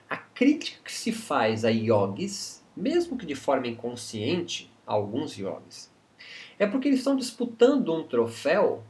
A 0.09 0.17
crítica 0.17 0.83
que 0.83 0.93
se 0.93 1.13
faz 1.13 1.65
a 1.65 1.69
yogis, 1.69 2.65
mesmo 2.77 3.17
que 3.17 3.27
de 3.27 3.35
forma 3.35 3.69
inconsciente, 3.69 4.71
alguns 4.87 5.37
yogis, 5.37 5.93
é 6.59 6.67
porque 6.67 6.89
eles 6.89 7.01
estão 7.01 7.17
disputando 7.17 7.95
um 7.95 8.07
troféu 8.07 8.83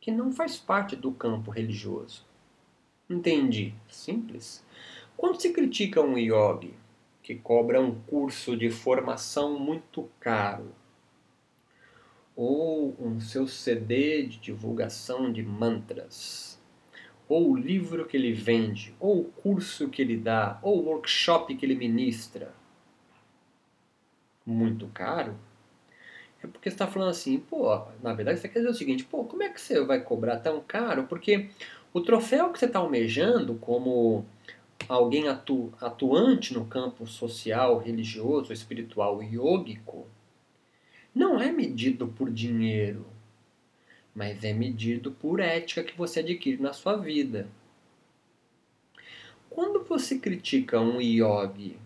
que 0.00 0.10
não 0.10 0.30
faz 0.30 0.56
parte 0.56 0.94
do 0.94 1.10
campo 1.10 1.50
religioso. 1.50 2.24
Entendi. 3.10 3.74
Simples. 3.88 4.64
Quando 5.16 5.40
se 5.40 5.52
critica 5.52 6.00
um 6.00 6.18
yogi 6.18 6.74
que 7.22 7.34
cobra 7.34 7.80
um 7.80 7.94
curso 8.02 8.56
de 8.56 8.70
formação 8.70 9.58
muito 9.58 10.08
caro, 10.20 10.72
ou 12.36 12.94
um 13.00 13.18
seu 13.18 13.48
CD 13.48 14.26
de 14.26 14.38
divulgação 14.38 15.32
de 15.32 15.42
mantras, 15.42 16.55
ou 17.28 17.50
o 17.50 17.56
livro 17.56 18.06
que 18.06 18.16
ele 18.16 18.32
vende, 18.32 18.94
ou 19.00 19.20
o 19.20 19.24
curso 19.24 19.88
que 19.88 20.00
ele 20.00 20.16
dá, 20.16 20.58
ou 20.62 20.78
o 20.78 20.86
workshop 20.86 21.54
que 21.56 21.66
ele 21.66 21.74
ministra, 21.74 22.52
muito 24.44 24.86
caro, 24.88 25.36
é 26.42 26.46
porque 26.46 26.70
você 26.70 26.74
está 26.74 26.86
falando 26.86 27.10
assim, 27.10 27.38
pô, 27.38 27.84
na 28.02 28.14
verdade 28.14 28.38
você 28.38 28.48
quer 28.48 28.60
dizer 28.60 28.70
o 28.70 28.74
seguinte, 28.74 29.04
pô, 29.04 29.24
como 29.24 29.42
é 29.42 29.48
que 29.48 29.60
você 29.60 29.82
vai 29.84 30.00
cobrar 30.00 30.38
tão 30.38 30.60
caro? 30.60 31.04
Porque 31.04 31.48
o 31.92 32.00
troféu 32.00 32.52
que 32.52 32.58
você 32.58 32.66
está 32.66 32.78
almejando 32.78 33.54
como 33.56 34.24
alguém 34.88 35.28
atu, 35.28 35.72
atuante 35.80 36.54
no 36.54 36.66
campo 36.66 37.06
social, 37.06 37.78
religioso, 37.78 38.52
espiritual 38.52 39.22
e 39.22 39.34
yógico, 39.34 40.06
não 41.14 41.40
é 41.40 41.50
medido 41.50 42.06
por 42.06 42.30
dinheiro, 42.30 43.06
mas 44.16 44.42
é 44.42 44.52
medido 44.54 45.12
por 45.12 45.38
ética 45.38 45.84
que 45.84 45.96
você 45.96 46.20
adquire 46.20 46.60
na 46.60 46.72
sua 46.72 46.96
vida. 46.96 47.46
Quando 49.50 49.84
você 49.84 50.18
critica 50.18 50.80
um 50.80 50.98
yogi 51.00 51.76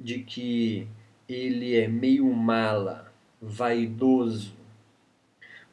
de 0.00 0.20
que 0.20 0.88
ele 1.28 1.76
é 1.76 1.86
meio 1.86 2.26
mala, 2.32 3.12
vaidoso, 3.40 4.56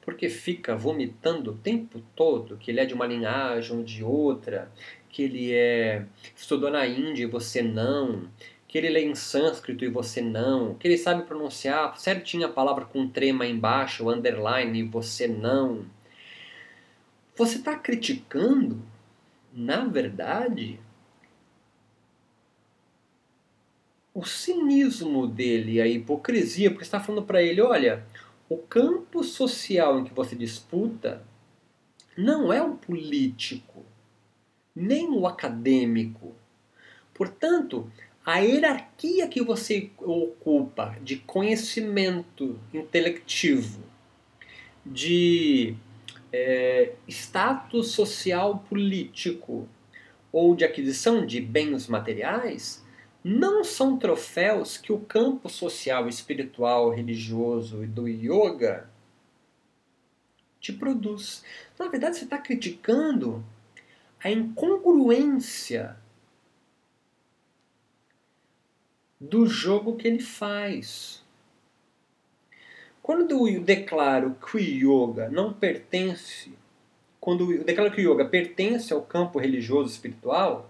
porque 0.01 0.27
fica 0.27 0.75
vomitando 0.75 1.51
o 1.51 1.58
tempo 1.58 2.03
todo 2.13 2.58
que 2.58 2.70
ele 2.70 2.82
é 2.82 2.86
de 2.86 2.93
uma 2.93 3.08
linhagem 3.08 3.77
ou 3.77 3.84
de 3.84 4.03
outra, 4.03 4.70
que 5.10 5.24
ele 5.24 5.53
é 5.53 6.05
estudou 6.36 6.70
na 6.70 6.86
Índia 6.86 7.24
e 7.24 7.27
você 7.27 7.62
não, 7.62 8.27
que 8.74 8.80
ele 8.80 8.89
lê 8.89 9.06
em 9.06 9.13
sânscrito 9.13 9.86
e 9.86 9.88
você 9.88 10.20
não, 10.20 10.74
que 10.74 10.88
ele 10.88 10.98
sabe 10.98 11.27
pronunciar 11.27 11.96
certinho 12.00 12.48
a 12.48 12.51
palavra 12.51 12.86
com 12.86 13.08
trema 13.08 13.46
embaixo, 13.46 14.10
underline, 14.10 14.80
e 14.80 14.82
você 14.82 15.27
não. 15.27 15.86
Você 17.36 17.58
está 17.58 17.77
criticando, 17.77 18.82
na 19.53 19.86
verdade, 19.86 20.80
o 24.12 24.25
cinismo 24.25 25.27
dele, 25.27 25.80
a 25.80 25.86
hipocrisia, 25.86 26.72
porque 26.72 26.84
está 26.84 27.00
falando 27.00 27.27
para 27.27 27.44
ele, 27.44 27.62
olha, 27.62 28.03
o 28.50 28.58
campo 28.58 29.24
social 29.24 30.00
em 30.00 30.03
que 30.03 30.15
você 30.15 30.36
disputa 30.36 31.24
não 32.18 32.51
é 32.51 32.60
o 32.60 32.74
político, 32.74 33.86
nem 34.75 35.10
o 35.10 35.27
acadêmico. 35.27 36.34
Portanto, 37.13 37.88
a 38.25 38.39
hierarquia 38.39 39.27
que 39.27 39.42
você 39.42 39.89
ocupa 39.98 40.98
de 41.01 41.18
conhecimento 41.18 42.60
intelectivo, 42.74 43.82
de 44.86 45.75
é, 46.32 46.94
status 47.08 47.92
social 47.92 48.65
político 48.70 49.68
ou 50.32 50.56
de 50.56 50.63
aquisição 50.63 51.25
de 51.25 51.42
bens 51.42 51.88
materiais 51.88 52.84
não 53.24 53.63
são 53.63 53.98
troféus 53.98 54.77
que 54.77 54.92
o 54.92 55.00
campo 55.00 55.48
social, 55.50 56.10
espiritual, 56.10 56.89
religioso 56.89 57.84
e 57.84 57.88
do 57.88 58.08
yoga 58.08 58.89
te 60.60 60.74
produz. 60.74 61.44
Na 61.77 61.88
verdade, 61.88 62.18
você 62.18 62.24
está 62.24 62.38
criticando 62.38 63.44
a 64.22 64.29
incongruência 64.29 65.98
do 69.24 69.48
jogo 69.48 69.96
que 69.96 70.05
ele 70.05 70.20
faz. 70.20 71.24
Quando 73.01 73.48
eu 73.48 73.62
declaro 73.62 74.36
que 74.36 74.57
o 74.57 74.59
yoga 74.59 75.29
não 75.29 75.53
pertence, 75.53 76.51
quando 77.22 77.51
eu 77.53 77.64
declaro 77.64 77.92
que 77.92 78.05
o 78.05 78.14
yoga 78.14 78.25
pertence 78.25 78.92
ao 78.92 79.01
campo 79.01 79.40
religioso 79.40 79.92
espiritual, 79.92 80.70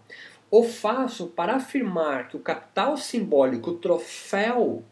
o 0.52 0.64
faço 0.64 1.28
para 1.28 1.56
afirmar 1.56 2.30
que 2.30 2.38
o 2.38 2.40
capital 2.40 2.96
simbólico, 2.96 3.72
o 3.72 3.78
troféu 3.78 4.84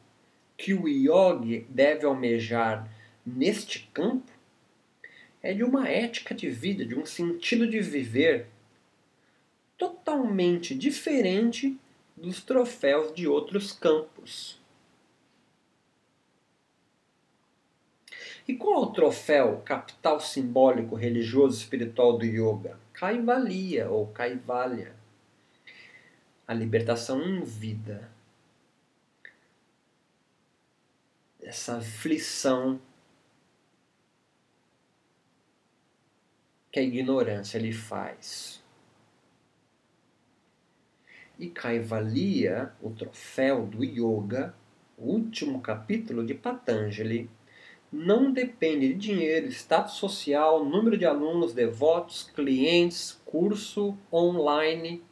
que 0.58 0.74
o 0.74 0.88
yogi 0.88 1.66
deve 1.70 2.06
almejar 2.06 2.90
neste 3.24 3.88
campo, 3.94 4.32
é 5.44 5.54
de 5.54 5.64
uma 5.64 5.88
ética 5.88 6.34
de 6.34 6.50
vida, 6.50 6.84
de 6.84 6.96
um 6.96 7.06
sentido 7.06 7.68
de 7.68 7.80
viver 7.80 8.48
totalmente 9.78 10.74
diferente 10.74 11.78
dos 12.16 12.42
troféus 12.42 13.14
de 13.14 13.28
outros 13.28 13.72
campos. 13.72 14.60
E 18.48 18.56
qual 18.56 18.84
é 18.84 18.86
o 18.86 18.92
troféu 18.92 19.62
capital 19.64 20.20
simbólico 20.20 20.96
religioso 20.96 21.58
espiritual 21.58 22.18
do 22.18 22.26
yoga? 22.26 22.80
Kaivalya 22.94 23.90
ou 23.90 24.08
Kaivalya 24.08 25.02
a 26.52 26.54
libertação 26.54 27.24
em 27.24 27.42
vida. 27.46 28.12
Essa 31.42 31.78
aflição 31.78 32.78
que 36.70 36.82
a 36.82 36.84
ignorância 36.84 37.58
lhe 37.58 37.72
faz. 37.72 38.61
E 41.42 41.50
Kaivalya, 41.50 42.72
o 42.80 42.92
troféu 42.92 43.66
do 43.66 43.84
yoga, 43.84 44.54
o 44.96 45.12
último 45.12 45.60
capítulo 45.60 46.24
de 46.24 46.36
Patanjali, 46.36 47.28
não 47.92 48.32
depende 48.32 48.90
de 48.90 48.94
dinheiro, 48.94 49.48
status 49.48 49.96
social, 49.96 50.64
número 50.64 50.96
de 50.96 51.04
alunos, 51.04 51.52
devotos, 51.52 52.30
clientes, 52.36 53.20
curso 53.26 53.98
online 54.14 55.04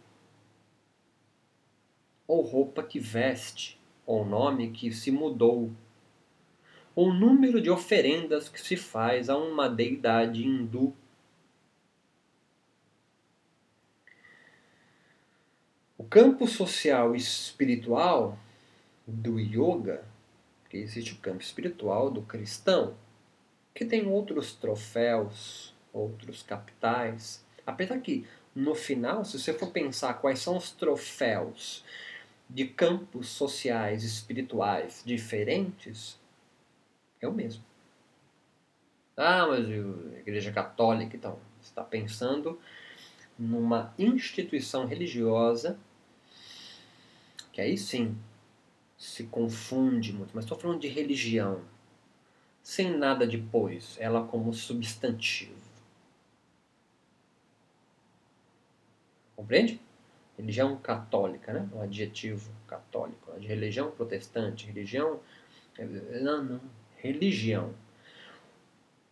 ou 2.28 2.44
roupa 2.44 2.84
que 2.84 3.00
veste, 3.00 3.82
ou 4.06 4.24
nome 4.24 4.70
que 4.70 4.92
se 4.92 5.10
mudou, 5.10 5.72
ou 6.96 7.12
número 7.12 7.60
de 7.60 7.72
oferendas 7.72 8.48
que 8.48 8.62
se 8.62 8.78
faz 8.78 9.32
a 9.32 9.36
uma 9.36 9.68
deidade 9.68 10.46
hindu. 10.46 10.94
Campo 16.10 16.48
social 16.48 17.16
e 17.16 17.20
espiritual 17.20 18.38
do 19.06 19.40
yoga, 19.40 20.04
que 20.68 20.78
existe 20.78 21.14
o 21.14 21.18
campo 21.18 21.42
espiritual 21.42 22.10
do 22.10 22.24
cristão, 22.24 22.96
que 23.76 23.86
tem 23.86 24.08
outros 24.08 24.54
troféus, 24.54 25.74
outros 25.94 26.42
capitais, 26.42 27.46
apesar 27.66 28.00
que 28.00 28.26
no 28.56 28.74
final, 28.74 29.24
se 29.24 29.40
você 29.40 29.54
for 29.54 29.72
pensar 29.72 30.16
quais 30.16 30.40
são 30.40 30.58
os 30.58 30.72
troféus 30.72 31.84
de 32.50 32.66
campos 32.66 33.28
sociais 33.30 34.04
espirituais 34.04 35.04
diferentes 35.06 36.20
é 37.22 37.28
o 37.28 37.34
mesmo. 37.34 37.64
Ah, 39.16 39.46
mas 39.46 39.68
a 39.68 40.20
Igreja 40.20 40.52
Católica, 40.52 41.16
então, 41.16 41.38
está 41.62 41.84
pensando 41.84 42.60
numa 43.38 43.94
instituição 43.98 44.86
religiosa 44.86 45.78
que 47.52 47.62
aí 47.62 47.78
sim 47.78 48.18
se 48.98 49.26
confunde 49.26 50.14
muito, 50.14 50.32
mas 50.34 50.46
estou 50.46 50.58
falando 50.58 50.82
de 50.82 50.88
religião, 50.88 51.62
sem 52.62 52.96
nada 52.96 53.26
depois, 53.26 53.98
ela 54.00 54.26
como 54.26 54.54
substantivo. 54.54 55.58
Compreende? 59.36 59.80
religião 60.40 60.78
católica, 60.78 61.52
né? 61.52 61.70
um 61.74 61.82
adjetivo 61.82 62.50
católico, 62.66 63.38
de 63.40 63.46
religião 63.46 63.92
protestante, 63.92 64.66
religião. 64.66 65.20
Não, 66.22 66.44
não, 66.44 66.62
religião. 66.98 67.74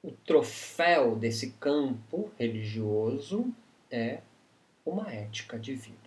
O 0.02 0.12
troféu 0.12 1.18
desse 1.18 1.52
campo 1.52 2.32
religioso 2.40 3.54
é 3.92 4.22
uma 4.86 5.12
ética 5.12 5.60
de 5.60 5.74
vida. 5.74 6.07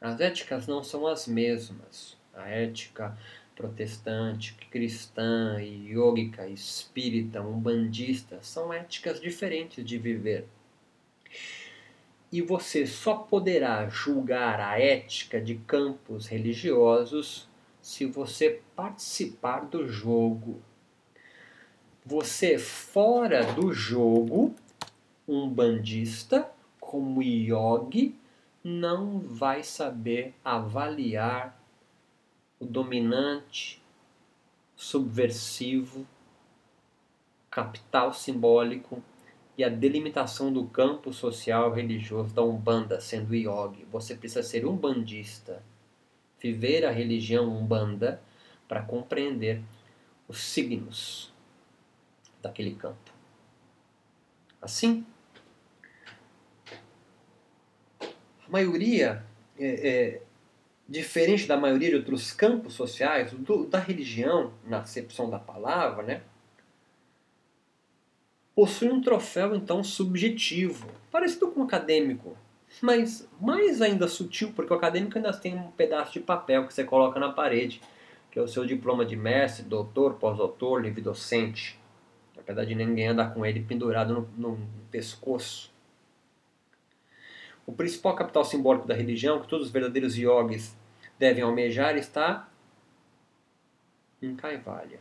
As 0.00 0.20
éticas 0.20 0.66
não 0.66 0.82
são 0.82 1.06
as 1.06 1.26
mesmas. 1.26 2.16
A 2.34 2.48
ética 2.48 3.16
protestante, 3.56 4.54
cristã, 4.70 5.60
iógica, 5.60 6.46
espírita, 6.48 7.42
umbandista 7.42 8.38
são 8.40 8.72
éticas 8.72 9.20
diferentes 9.20 9.84
de 9.84 9.98
viver 9.98 10.46
e 12.30 12.42
você 12.42 12.86
só 12.86 13.14
poderá 13.14 13.88
julgar 13.88 14.60
a 14.60 14.78
ética 14.78 15.40
de 15.40 15.54
campos 15.54 16.26
religiosos 16.26 17.48
se 17.80 18.04
você 18.04 18.60
participar 18.76 19.64
do 19.64 19.88
jogo. 19.88 20.60
você 22.04 22.58
fora 22.58 23.52
do 23.52 23.72
jogo, 23.72 24.54
um 25.26 25.48
bandista 25.48 26.50
como 26.80 27.22
yogi 27.22 28.14
não 28.62 29.20
vai 29.20 29.62
saber 29.62 30.34
avaliar 30.44 31.58
o 32.58 32.64
dominante, 32.64 33.82
subversivo, 34.74 36.06
capital 37.50 38.12
simbólico 38.12 39.02
e 39.56 39.64
a 39.64 39.68
delimitação 39.68 40.52
do 40.52 40.66
campo 40.66 41.12
social 41.12 41.72
religioso 41.72 42.34
da 42.34 42.42
Umbanda, 42.42 43.00
sendo 43.00 43.34
yogi. 43.34 43.84
Você 43.90 44.14
precisa 44.14 44.42
ser 44.42 44.66
um 44.66 44.76
bandista, 44.76 45.62
viver 46.40 46.84
a 46.84 46.90
religião 46.90 47.48
Umbanda 47.48 48.22
para 48.68 48.82
compreender 48.82 49.62
os 50.28 50.40
signos 50.40 51.32
daquele 52.40 52.74
campo. 52.74 53.12
Assim, 54.60 55.04
a 58.00 58.06
maioria, 58.50 59.24
é, 59.58 59.88
é, 59.88 60.22
diferente 60.88 61.46
da 61.46 61.56
maioria 61.56 61.90
de 61.90 61.96
outros 61.96 62.32
campos 62.32 62.74
sociais, 62.74 63.32
do, 63.32 63.66
da 63.66 63.78
religião, 63.78 64.52
na 64.64 64.80
acepção 64.80 65.28
da 65.28 65.38
palavra, 65.38 66.02
né, 66.02 66.22
possui 68.54 68.90
um 68.90 69.00
troféu 69.00 69.54
então 69.54 69.84
subjetivo, 69.84 70.88
parecido 71.12 71.48
com 71.48 71.60
o 71.60 71.64
acadêmico, 71.64 72.36
mas 72.82 73.28
mais 73.40 73.80
ainda 73.80 74.08
sutil, 74.08 74.52
porque 74.52 74.72
o 74.72 74.76
acadêmico 74.76 75.16
ainda 75.16 75.32
tem 75.32 75.54
um 75.54 75.70
pedaço 75.70 76.12
de 76.12 76.20
papel 76.20 76.66
que 76.66 76.74
você 76.74 76.82
coloca 76.82 77.20
na 77.20 77.30
parede, 77.30 77.80
que 78.30 78.38
é 78.38 78.42
o 78.42 78.48
seu 78.48 78.66
diploma 78.66 79.04
de 79.04 79.16
mestre, 79.16 79.64
doutor, 79.64 80.14
pós-doutor, 80.14 80.82
livre 80.82 81.00
docente. 81.00 81.78
Apesar 82.36 82.64
de 82.64 82.74
ninguém 82.74 83.08
andar 83.08 83.32
com 83.32 83.44
ele 83.44 83.60
pendurado 83.60 84.28
no, 84.36 84.56
no 84.56 84.68
pescoço. 84.90 85.70
O 87.68 87.72
principal 87.72 88.16
capital 88.16 88.46
simbólico 88.46 88.88
da 88.88 88.94
religião, 88.94 89.42
que 89.42 89.46
todos 89.46 89.66
os 89.66 89.70
verdadeiros 89.70 90.16
yogis 90.16 90.74
devem 91.18 91.44
almejar, 91.44 91.98
está 91.98 92.48
em 94.22 94.34
Kaivalya. 94.34 95.00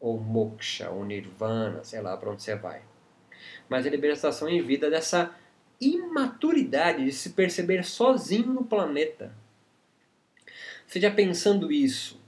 Ou 0.00 0.18
moksha, 0.18 0.90
ou 0.90 1.04
nirvana, 1.04 1.84
sei 1.84 2.00
lá 2.00 2.16
para 2.16 2.32
onde 2.32 2.42
você 2.42 2.56
vai. 2.56 2.82
Mas 3.68 3.86
a 3.86 3.90
libertação 3.90 4.48
em 4.48 4.60
vida 4.60 4.90
dessa 4.90 5.32
imaturidade 5.80 7.04
de 7.04 7.12
se 7.12 7.30
perceber 7.30 7.84
sozinho 7.84 8.48
no 8.48 8.64
planeta. 8.64 9.32
Seja 10.84 11.12
pensando 11.12 11.70
isso 11.70 12.20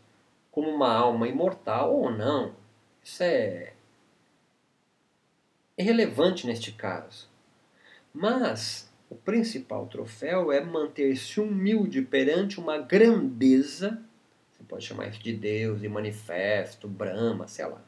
como 0.52 0.70
uma 0.70 0.94
alma 0.94 1.26
imortal 1.26 1.92
ou 1.92 2.08
não, 2.08 2.54
isso 3.02 3.20
é 3.24 3.72
irrelevante 5.76 6.46
neste 6.46 6.70
caso. 6.70 7.28
Mas 8.14 8.91
o 9.12 9.14
principal 9.14 9.86
troféu 9.88 10.50
é 10.50 10.64
manter-se 10.64 11.38
humilde 11.38 12.00
perante 12.00 12.58
uma 12.58 12.78
grandeza, 12.78 14.02
você 14.50 14.62
pode 14.66 14.86
chamar 14.86 15.08
isso 15.08 15.22
de 15.22 15.34
Deus, 15.34 15.82
de 15.82 15.88
manifesto, 15.88 16.88
Brahma, 16.88 17.46
sei 17.46 17.66
lá, 17.66 17.82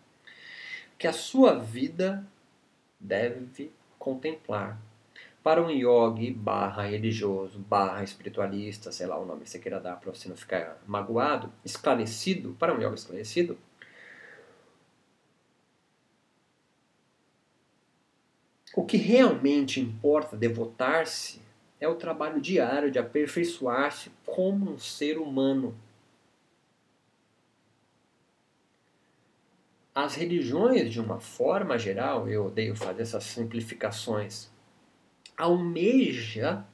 que 0.99 1.07
a 1.07 1.15
sua 1.15 1.55
vida 1.55 2.27
deve 3.01 3.73
contemplar. 3.99 4.79
Para 5.43 5.63
um 5.63 5.71
yogi 5.71 6.31
barra 6.31 6.83
religioso, 6.83 7.59
barra 7.59 8.05
espiritualista, 8.05 8.93
sei 8.93 9.07
lá 9.07 9.19
o 9.19 9.25
nome 9.25 9.45
que 9.45 9.51
você 9.51 9.59
queira 9.59 9.81
dar 9.81 9.97
para 9.97 10.13
você 10.13 10.29
não 10.29 10.37
ficar 10.37 10.83
magoado, 10.87 11.51
esclarecido, 11.65 12.55
para 12.59 12.75
um 12.75 12.83
yogi 12.83 12.97
esclarecido, 12.97 13.59
O 18.77 18.85
que 18.85 18.97
realmente 18.97 19.81
importa 19.81 20.37
devotar-se 20.37 21.41
é 21.81 21.87
o 21.87 21.95
trabalho 21.95 22.41
diário 22.41 22.91
de 22.91 22.99
aperfeiçoar-se 22.99 24.11
como 24.27 24.73
um 24.73 24.79
ser 24.79 25.17
humano. 25.19 25.77
As 29.95 30.17
religiões, 30.17 30.91
de 30.91 31.01
uma 31.01 31.21
forma 31.21 31.79
geral, 31.79 32.29
eu 32.29 32.47
odeio 32.47 32.75
fazer 32.75 33.03
essas 33.03 33.23
simplificações, 33.23 34.51
almeja, 35.37 36.65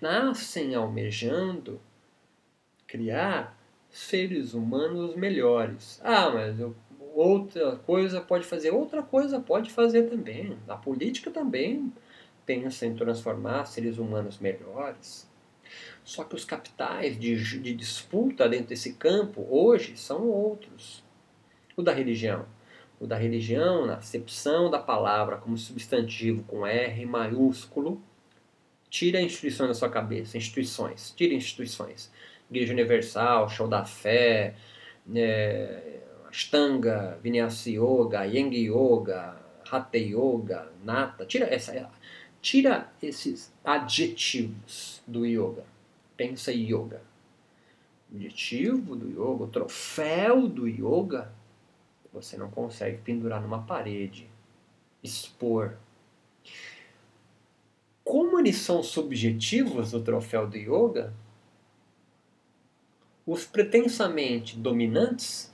nascem 0.00 0.74
almejando 0.74 1.78
criar 2.86 3.54
seres 3.90 4.54
humanos 4.54 5.14
melhores. 5.14 6.00
Ah, 6.02 6.30
mas 6.30 6.58
eu 6.58 6.74
outra 7.16 7.76
coisa 7.76 8.20
pode 8.20 8.44
fazer, 8.44 8.70
outra 8.70 9.02
coisa 9.02 9.40
pode 9.40 9.72
fazer 9.72 10.04
também. 10.04 10.56
A 10.68 10.76
política 10.76 11.30
também 11.30 11.92
pensa 12.44 12.86
em 12.86 12.94
transformar 12.94 13.64
seres 13.64 13.98
humanos 13.98 14.38
melhores. 14.38 15.28
Só 16.04 16.22
que 16.22 16.36
os 16.36 16.44
capitais 16.44 17.18
de, 17.18 17.34
de 17.60 17.74
disputa 17.74 18.48
dentro 18.48 18.68
desse 18.68 18.92
campo 18.92 19.46
hoje 19.50 19.96
são 19.96 20.28
outros. 20.28 21.02
O 21.76 21.82
da 21.82 21.92
religião. 21.92 22.46
O 23.00 23.06
da 23.06 23.16
religião, 23.16 23.86
na 23.86 23.96
acepção 23.96 24.70
da 24.70 24.78
palavra 24.78 25.36
como 25.36 25.56
substantivo 25.56 26.44
com 26.44 26.66
R 26.66 27.04
maiúsculo, 27.04 28.00
tira 28.88 29.20
instituições 29.20 29.68
da 29.68 29.74
sua 29.74 29.90
cabeça, 29.90 30.38
instituições, 30.38 31.12
tira 31.16 31.34
instituições. 31.34 32.10
Igreja 32.50 32.72
Universal, 32.72 33.48
Show 33.48 33.66
da 33.66 33.84
Fé, 33.84 34.54
é, 35.14 36.00
Ashtanga, 36.28 37.18
Vinyasa 37.22 37.70
Yoga, 37.70 38.24
Yang 38.24 38.68
Yoga, 38.68 39.36
Hatha 39.70 39.98
Yoga, 39.98 40.72
Nata, 40.84 41.26
tira, 41.26 41.46
essa, 41.46 41.90
tira 42.40 42.92
esses 43.02 43.52
adjetivos 43.64 45.02
do 45.06 45.26
yoga. 45.26 45.64
Pensa 46.16 46.52
em 46.52 46.70
yoga. 46.70 47.02
O 48.10 48.16
adjetivo 48.16 48.94
do 48.94 49.08
yoga, 49.08 49.44
o 49.44 49.48
troféu 49.48 50.48
do 50.48 50.68
yoga, 50.68 51.32
você 52.12 52.36
não 52.36 52.50
consegue 52.50 52.98
pendurar 52.98 53.42
numa 53.42 53.62
parede, 53.62 54.28
expor. 55.02 55.76
Como 58.04 58.38
eles 58.38 58.56
são 58.56 58.82
subjetivos, 58.82 59.92
o 59.92 60.00
troféu 60.00 60.46
do 60.46 60.56
yoga, 60.56 61.12
os 63.26 63.44
pretensamente 63.44 64.56
dominantes 64.56 65.52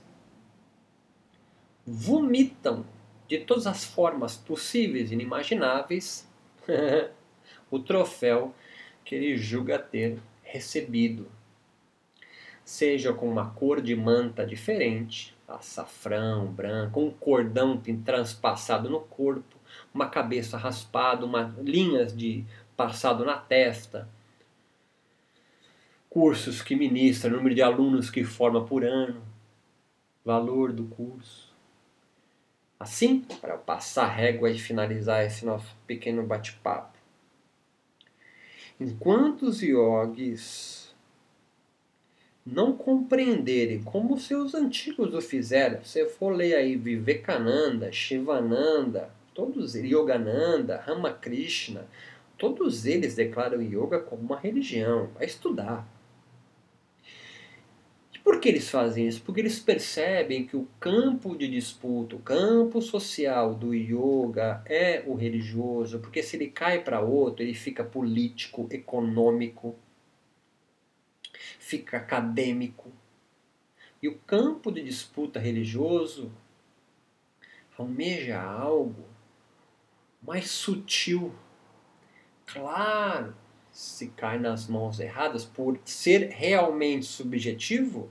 vomitam 1.85 2.85
de 3.27 3.39
todas 3.39 3.67
as 3.67 3.83
formas 3.83 4.37
possíveis 4.37 5.11
e 5.11 5.13
inimagináveis 5.13 6.27
o 7.69 7.79
troféu 7.79 8.53
que 9.03 9.15
ele 9.15 9.37
julga 9.37 9.79
ter 9.79 10.19
recebido. 10.43 11.27
Seja 12.63 13.11
com 13.11 13.29
uma 13.29 13.49
cor 13.49 13.81
de 13.81 13.95
manta 13.95 14.45
diferente, 14.45 15.35
açafrão, 15.47 16.47
branco, 16.47 17.01
um 17.01 17.11
cordão 17.11 17.81
transpassado 18.05 18.89
no 18.89 19.01
corpo, 19.01 19.57
uma 19.93 20.07
cabeça 20.07 20.57
raspada, 20.57 21.25
uma, 21.25 21.53
linhas 21.61 22.15
de 22.15 22.45
passado 22.77 23.25
na 23.25 23.37
testa, 23.37 24.07
cursos 26.09 26.61
que 26.61 26.75
ministra, 26.75 27.29
número 27.29 27.55
de 27.55 27.61
alunos 27.61 28.09
que 28.09 28.23
forma 28.23 28.63
por 28.63 28.83
ano, 28.83 29.21
valor 30.23 30.71
do 30.71 30.85
curso. 30.85 31.42
Assim, 32.83 33.21
para 33.39 33.57
passar 33.57 34.07
régua 34.07 34.51
e 34.51 34.59
finalizar 34.59 35.25
esse 35.25 35.45
nosso 35.45 35.73
pequeno 35.87 36.21
bate-papo. 36.21 36.97
Enquanto 38.77 39.43
os 39.43 39.61
yogis 39.61 40.93
não 42.45 42.73
compreenderem 42.75 43.81
como 43.81 44.19
seus 44.19 44.53
antigos 44.53 45.13
o 45.13 45.21
fizeram, 45.21 45.81
se 45.85 46.05
for 46.07 46.35
ler 46.35 46.55
aí 46.55 46.75
Vivekananda, 46.75 47.89
Shivananda, 47.89 49.09
todos 49.33 49.75
Yogananda, 49.75 50.83
Ramakrishna, 50.85 51.87
todos 52.37 52.85
eles 52.85 53.15
declaram 53.15 53.61
yoga 53.61 54.01
como 54.01 54.23
uma 54.23 54.37
religião, 54.37 55.09
a 55.17 55.23
estudar. 55.23 55.87
Por 58.23 58.39
que 58.39 58.47
eles 58.47 58.69
fazem 58.69 59.07
isso? 59.07 59.21
Porque 59.21 59.41
eles 59.41 59.59
percebem 59.59 60.47
que 60.47 60.55
o 60.55 60.67
campo 60.79 61.35
de 61.35 61.47
disputa, 61.47 62.15
o 62.15 62.19
campo 62.19 62.81
social 62.81 63.53
do 63.53 63.73
yoga 63.73 64.63
é 64.65 65.03
o 65.05 65.13
religioso, 65.13 65.99
porque 65.99 66.23
se 66.23 66.37
ele 66.37 66.47
cai 66.47 66.81
para 66.81 67.01
outro, 67.01 67.43
ele 67.43 67.53
fica 67.53 67.83
político, 67.83 68.67
econômico, 68.71 69.75
fica 71.59 71.97
acadêmico. 71.97 72.91
E 74.01 74.07
o 74.07 74.17
campo 74.19 74.71
de 74.71 74.81
disputa 74.81 75.39
religioso 75.39 76.31
almeja 77.77 78.41
algo 78.41 79.05
mais 80.21 80.49
sutil. 80.49 81.33
Claro, 82.45 83.35
se 83.73 84.09
cai 84.09 84.37
nas 84.37 84.67
mãos 84.67 84.99
erradas, 84.99 85.43
por 85.43 85.79
ser 85.83 86.29
realmente 86.29 87.07
subjetivo, 87.07 88.09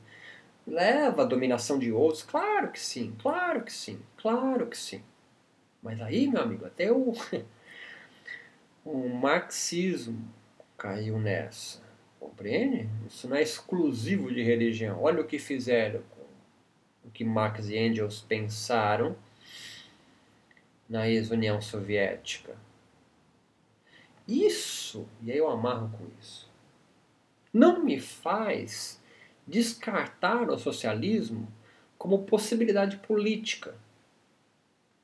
leva 0.66 1.22
a 1.22 1.24
dominação 1.24 1.78
de 1.78 1.92
outros. 1.92 2.24
Claro 2.24 2.72
que 2.72 2.80
sim, 2.80 3.14
claro 3.22 3.62
que 3.62 3.72
sim, 3.72 4.00
claro 4.16 4.66
que 4.66 4.76
sim. 4.76 5.02
Mas 5.80 6.00
aí, 6.02 6.26
meu 6.26 6.42
amigo, 6.42 6.66
até 6.66 6.90
o, 6.90 7.14
o 8.84 9.08
marxismo 9.08 10.28
caiu 10.76 11.18
nessa. 11.18 11.80
Compreende? 12.18 12.88
Isso 13.06 13.28
não 13.28 13.36
é 13.36 13.42
exclusivo 13.42 14.32
de 14.32 14.42
religião. 14.42 15.00
Olha 15.00 15.20
o 15.20 15.26
que 15.26 15.38
fizeram 15.38 16.02
o 17.04 17.10
que 17.10 17.24
Marx 17.24 17.68
e 17.68 17.76
Engels 17.76 18.20
pensaram 18.20 19.16
na 20.88 21.08
ex-União 21.08 21.60
Soviética. 21.60 22.56
E 25.22 25.30
aí 25.30 25.38
eu 25.38 25.50
amarro 25.50 25.90
com 25.96 26.04
isso, 26.20 26.50
não 27.52 27.82
me 27.84 28.00
faz 28.00 29.00
descartar 29.46 30.48
o 30.48 30.58
socialismo 30.58 31.46
como 31.98 32.24
possibilidade 32.24 32.96
política. 32.98 33.74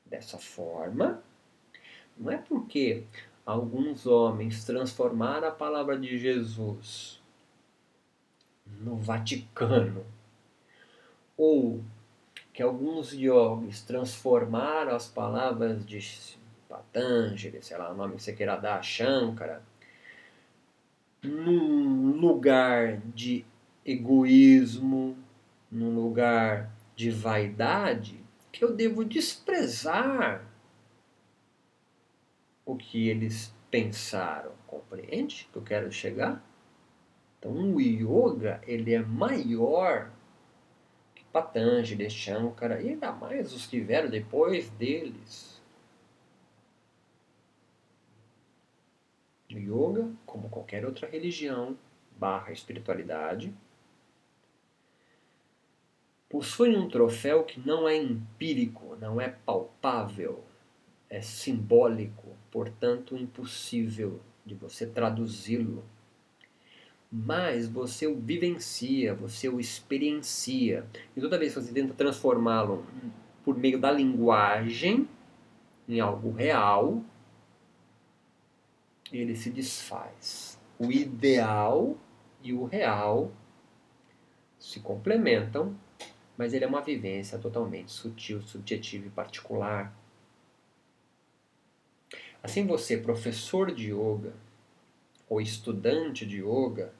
Dessa 0.05 0.37
forma, 0.37 1.21
não 2.17 2.31
é 2.31 2.37
porque 2.37 3.03
alguns 3.45 4.07
homens 4.07 4.65
transformaram 4.65 5.47
a 5.47 5.51
palavra 5.51 5.97
de 5.97 6.17
Jesus 6.17 7.21
no 8.65 8.97
Vaticano 8.97 10.05
ou 11.37 11.83
que 12.51 12.61
alguns 12.61 13.13
yogis 13.13 13.81
transformaram 13.83 14.95
as 14.95 15.07
palavras 15.07 15.85
de 15.85 15.99
Patanjali, 16.67 17.61
sei 17.61 17.77
lá 17.77 17.91
o 17.91 17.95
nome 17.95 18.15
que 18.15 18.23
você 18.23 18.33
queira 18.33 18.57
dar, 18.57 18.83
Shankara, 18.83 19.63
num 21.21 22.17
lugar 22.19 22.97
de 23.13 23.45
egoísmo, 23.85 25.17
num 25.71 25.93
lugar 25.93 26.71
de 26.95 27.11
vaidade, 27.11 28.19
que 28.51 28.63
eu 28.63 28.73
devo 28.73 29.05
desprezar 29.05 30.45
o 32.65 32.75
que 32.75 33.07
eles 33.07 33.53
pensaram. 33.69 34.51
Compreende 34.67 35.47
que 35.51 35.57
eu 35.57 35.61
quero 35.61 35.91
chegar? 35.91 36.43
Então, 37.37 37.53
o 37.53 37.79
yoga 37.79 38.61
ele 38.67 38.93
é 38.93 39.01
maior 39.01 40.11
que 41.15 41.23
Patanjali, 41.25 42.09
Shankara 42.09 42.81
e 42.81 42.89
ainda 42.89 43.11
mais 43.11 43.53
os 43.53 43.65
que 43.65 43.79
vieram 43.79 44.09
depois 44.09 44.69
deles. 44.71 45.58
O 49.51 49.57
yoga, 49.57 50.11
como 50.25 50.49
qualquer 50.49 50.85
outra 50.85 51.09
religião 51.09 51.75
barra 52.17 52.51
espiritualidade, 52.51 53.53
possui 56.29 56.75
um 56.75 56.87
troféu 56.87 57.43
que 57.43 57.59
não 57.59 57.89
é 57.89 57.95
empírico, 57.97 58.95
não 59.01 59.19
é 59.19 59.29
palpável, 59.29 60.43
é 61.09 61.21
simbólico, 61.21 62.37
portanto 62.51 63.17
impossível 63.17 64.21
de 64.45 64.53
você 64.53 64.85
traduzi-lo. 64.85 65.83
Mas 67.11 67.67
você 67.67 68.05
o 68.05 68.15
vivencia, 68.15 69.15
você 69.15 69.49
o 69.49 69.59
experiencia. 69.59 70.85
E 71.17 71.21
toda 71.21 71.39
vez 71.39 71.55
que 71.55 71.61
você 71.61 71.73
tenta 71.73 71.95
transformá-lo 71.95 72.85
por 73.43 73.57
meio 73.57 73.79
da 73.79 73.91
linguagem 73.91 75.09
em 75.87 75.99
algo 75.99 76.31
real, 76.31 77.03
ele 79.17 79.35
se 79.35 79.49
desfaz. 79.49 80.59
O 80.77 80.91
ideal 80.91 81.97
e 82.41 82.53
o 82.53 82.65
real 82.65 83.31
se 84.57 84.79
complementam 84.79 85.75
mas 86.39 86.53
ele 86.53 86.63
é 86.63 86.67
uma 86.69 86.79
vivência 86.79 87.37
totalmente 87.37 87.91
sutil, 87.91 88.41
subjetiva 88.41 89.07
e 89.07 89.09
particular. 89.09 89.93
Assim, 92.41 92.65
você, 92.65 92.95
professor 92.95 93.75
de 93.75 93.91
yoga 93.91 94.33
ou 95.27 95.41
estudante 95.41 96.25
de 96.25 96.37
yoga, 96.37 96.93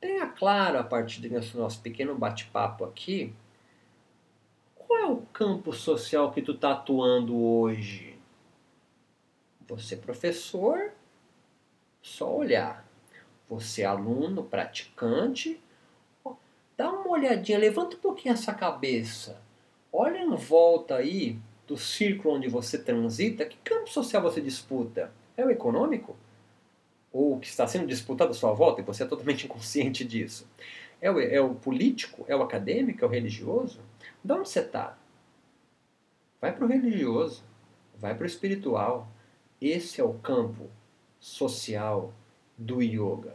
tenha 0.00 0.26
claro 0.28 0.78
a 0.78 0.82
partir 0.82 1.20
desse 1.20 1.54
nosso 1.54 1.82
pequeno 1.82 2.16
bate-papo 2.16 2.86
aqui 2.86 3.34
qual 4.74 4.98
é 4.98 5.04
o 5.04 5.20
campo 5.26 5.70
social 5.70 6.32
que 6.32 6.40
tu 6.40 6.52
está 6.52 6.72
atuando 6.72 7.36
hoje. 7.38 8.18
Você, 9.68 9.94
professor, 9.94 10.90
só 12.04 12.36
olhar. 12.36 12.86
Você, 13.48 13.82
aluno, 13.82 14.44
praticante, 14.44 15.60
Dá 16.76 16.90
uma 16.90 17.10
olhadinha, 17.10 17.56
levanta 17.56 17.96
um 17.96 18.00
pouquinho 18.00 18.32
essa 18.32 18.52
cabeça. 18.52 19.40
Olha 19.92 20.18
em 20.18 20.34
volta 20.34 20.96
aí 20.96 21.38
do 21.68 21.76
círculo 21.76 22.34
onde 22.34 22.48
você 22.48 22.76
transita, 22.76 23.44
que 23.44 23.56
campo 23.58 23.88
social 23.88 24.20
você 24.20 24.40
disputa? 24.40 25.12
É 25.36 25.44
o 25.44 25.50
econômico? 25.50 26.16
Ou 27.12 27.34
o 27.34 27.40
que 27.40 27.46
está 27.46 27.66
sendo 27.68 27.86
disputado 27.86 28.32
à 28.32 28.34
sua 28.34 28.52
volta 28.52 28.80
e 28.80 28.84
você 28.84 29.04
é 29.04 29.06
totalmente 29.06 29.46
inconsciente 29.46 30.04
disso? 30.04 30.48
É 31.00 31.08
o, 31.10 31.20
é 31.20 31.40
o 31.40 31.54
político? 31.54 32.24
É 32.26 32.34
o 32.34 32.42
acadêmico? 32.42 33.04
É 33.04 33.08
o 33.08 33.10
religioso? 33.10 33.80
De 34.22 34.32
onde 34.32 34.48
você 34.48 34.60
está? 34.60 34.98
Vai 36.40 36.52
para 36.52 36.64
o 36.64 36.68
religioso, 36.68 37.44
vai 37.96 38.16
para 38.16 38.24
o 38.24 38.26
espiritual. 38.26 39.08
Esse 39.60 40.00
é 40.00 40.04
o 40.04 40.14
campo 40.14 40.68
social 41.24 42.12
do 42.58 42.82
yoga. 42.82 43.34